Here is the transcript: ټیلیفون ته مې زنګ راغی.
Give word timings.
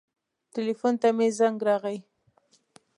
ټیلیفون 0.53 0.93
ته 1.01 1.07
مې 1.17 1.27
زنګ 1.39 1.57
راغی. 1.67 1.97